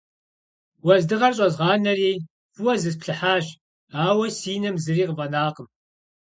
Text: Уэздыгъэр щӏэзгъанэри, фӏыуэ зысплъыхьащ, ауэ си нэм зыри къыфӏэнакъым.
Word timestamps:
Уэздыгъэр 0.85 1.33
щӏэзгъанэри, 1.37 2.13
фӏыуэ 2.53 2.73
зысплъыхьащ, 2.81 3.45
ауэ 4.05 4.27
си 4.37 4.53
нэм 4.61 4.75
зыри 4.83 5.03
къыфӏэнакъым. 5.07 5.67